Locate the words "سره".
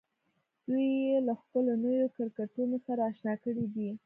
2.87-3.01